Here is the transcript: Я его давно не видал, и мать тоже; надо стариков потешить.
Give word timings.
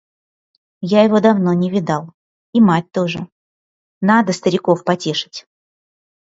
Я 0.93 1.03
его 1.03 1.19
давно 1.19 1.53
не 1.53 1.69
видал, 1.69 2.15
и 2.53 2.59
мать 2.59 2.91
тоже; 2.91 3.27
надо 4.01 4.33
стариков 4.33 4.83
потешить. 4.83 5.45